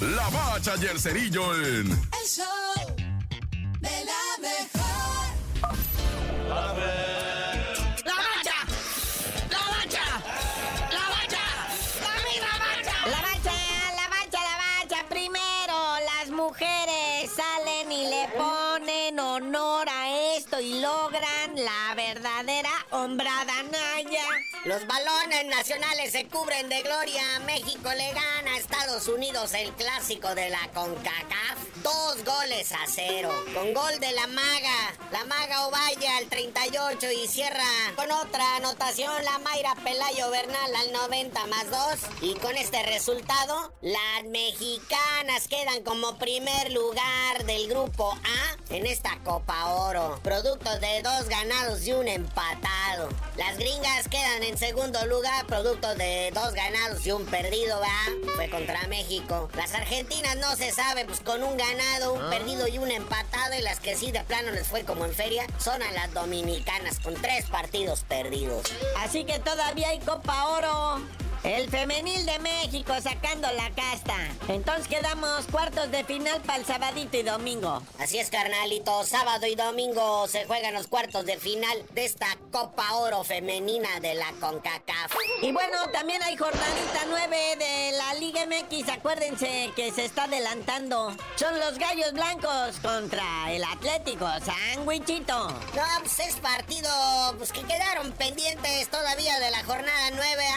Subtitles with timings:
[0.00, 1.90] La Bacha y el Cerillo en...
[1.90, 2.46] El show
[3.80, 5.26] de la mejor.
[8.04, 8.54] ¡La bacha!
[9.50, 10.04] ¡La bacha!
[10.90, 11.44] ¡La bacha!
[12.00, 12.96] ¡La misma bacha!
[13.10, 13.52] La bacha,
[13.94, 15.04] la bacha, la bacha.
[15.10, 15.76] Primero,
[16.16, 24.24] las mujeres salen y le ponen honor a esto y logran la verdadera hombrada naya.
[24.64, 27.22] Los balones nacionales se cubren de gloria.
[27.44, 31.58] México le gana Estados Unidos el clásico de la CONCACAF.
[31.82, 33.30] Dos goles a cero.
[33.54, 34.94] Con gol de la maga.
[35.10, 37.64] La maga Ovalle al 38 y cierra
[37.96, 42.22] con otra anotación la Mayra Pelayo Bernal al 90 más 2.
[42.22, 49.18] Y con este resultado, las mexicanas quedan como primer lugar del grupo A en esta
[49.24, 50.20] Copa Oro.
[50.22, 53.08] Producto de dos ganados y un empatado.
[53.36, 58.39] Las gringas quedan en segundo lugar, producto de dos ganados y un perdido, ¿va?
[58.40, 59.50] Fue contra México.
[59.54, 63.52] Las argentinas no se sabe, pues con un ganado, un perdido y un empatado.
[63.58, 67.00] Y las que sí de plano les fue como en feria son a las dominicanas,
[67.00, 68.62] con tres partidos perdidos.
[68.96, 71.02] Así que todavía hay Copa Oro.
[71.42, 74.14] El femenil de México sacando la casta.
[74.48, 77.82] Entonces quedamos cuartos de final para el sabadito y domingo.
[77.98, 79.04] Así es, carnalito.
[79.04, 84.14] Sábado y domingo se juegan los cuartos de final de esta Copa Oro femenina de
[84.14, 85.14] la CONCACAF.
[85.40, 88.90] Y bueno, también hay jornadita 9 de la Liga MX.
[88.90, 91.16] Acuérdense que se está adelantando.
[91.36, 95.48] Son los Gallos Blancos contra el Atlético Sandwichito.
[95.48, 96.90] No, pues es partido
[97.38, 100.49] pues, que quedaron pendientes todavía de la jornada 9A.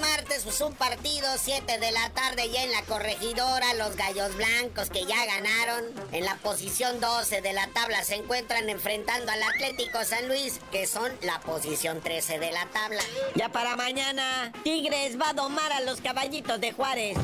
[0.00, 3.74] Para hoy martes, pues un partido, 7 de la tarde ya en la corregidora.
[3.74, 5.84] Los Gallos Blancos que ya ganaron.
[6.12, 10.86] En la posición 12 de la tabla se encuentran enfrentando al Atlético San Luis, que
[10.86, 13.02] son la posición 13 de la tabla.
[13.36, 17.16] Ya para mañana, Tigres va a domar a los caballitos de Juárez.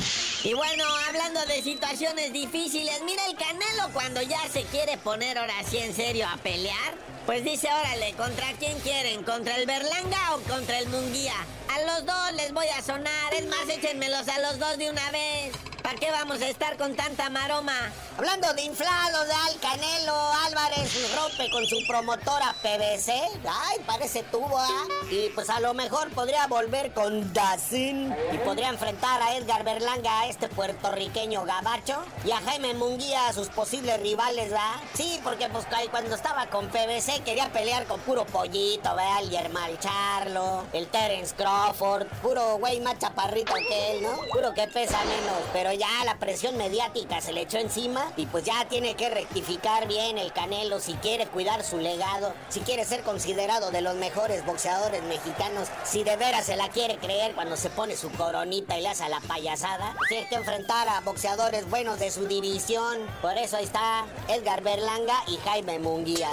[0.44, 5.62] Y bueno, hablando de situaciones difíciles, mira el Canelo cuando ya se quiere poner ahora
[5.68, 6.94] sí en serio a pelear.
[7.26, 9.22] Pues dice, órale, ¿contra quién quieren?
[9.24, 11.34] ¿Contra el Berlanga o contra el Munguía?
[11.74, 15.73] A los dos les voy a es más, échenmelos a los dos de una vez.
[15.84, 17.92] ¿Para qué vamos a estar con tanta maroma?
[18.16, 23.12] Hablando de inflados, al Canelo Álvarez rompe con su promotora PVC.
[23.46, 24.86] Ay, parece tubo, ¿ah?
[25.10, 28.16] Y pues a lo mejor podría volver con Dacin.
[28.32, 32.02] Y podría enfrentar a Edgar Berlanga, a este puertorriqueño gabacho.
[32.24, 34.76] Y a Jaime Munguía, a sus posibles rivales, ¿verdad?
[34.94, 39.20] Sí, porque pues cuando estaba con PVC quería pelear con puro pollito, ¿verdad?
[39.20, 42.06] El Yermal Charlo, el Terence Crawford.
[42.22, 44.16] Puro güey más chaparrito que él, ¿no?
[44.32, 45.42] Puro que pesa menos.
[45.52, 49.86] Pero ya la presión mediática se le echó encima y pues ya tiene que rectificar
[49.86, 54.44] bien el Canelo si quiere cuidar su legado, si quiere ser considerado de los mejores
[54.44, 58.82] boxeadores mexicanos, si de veras se la quiere creer cuando se pone su coronita y
[58.82, 62.98] le hace la payasada, tiene que enfrentar a boxeadores buenos de su división.
[63.20, 66.28] Por eso ahí está Edgar Berlanga y Jaime Munguía.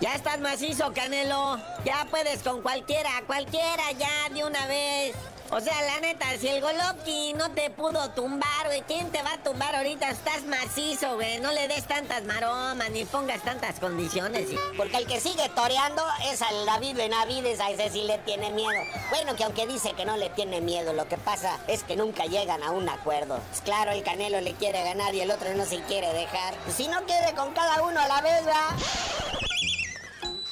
[0.00, 1.58] Ya estás macizo, Canelo.
[1.84, 5.14] Ya puedes con cualquiera, cualquiera ya de una vez.
[5.50, 9.34] O sea, la neta, si el Golovkin no te pudo tumbar, güey, ¿quién te va
[9.34, 10.10] a tumbar ahorita?
[10.10, 11.38] Estás macizo, güey.
[11.40, 14.48] No le des tantas maromas ni pongas tantas condiciones.
[14.76, 18.80] Porque el que sigue toreando es al David Benavides, a ese sí le tiene miedo.
[19.10, 22.24] Bueno, que aunque dice que no le tiene miedo, lo que pasa es que nunca
[22.24, 23.38] llegan a un acuerdo.
[23.50, 26.54] Pues claro, el Canelo le quiere ganar y el otro no se quiere dejar.
[26.64, 28.74] Pues si no quiere con cada uno a la vez, ¿va?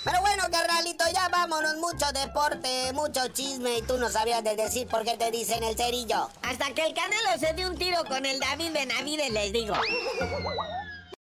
[0.04, 1.76] Pero bueno, carnalito, ya vámonos.
[1.76, 5.76] Mucho deporte, mucho chisme y tú no sabías de decir por qué te dicen el
[5.76, 6.28] cerillo.
[6.42, 9.74] Hasta que el Canelo se dé un tiro con el David Benavides, les digo.